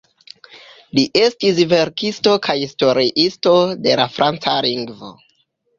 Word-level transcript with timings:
Li 0.99 1.03
estis 1.23 1.61
verkisto 1.75 2.33
kaj 2.49 2.57
historiisto 2.63 3.55
de 3.87 3.99
la 4.03 4.13
franca 4.19 4.61
lingvo. 4.71 5.17